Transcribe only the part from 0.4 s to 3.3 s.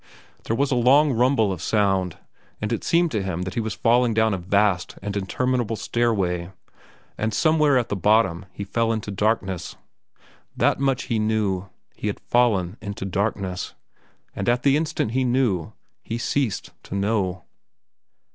There was a long rumble of sound, and it seemed to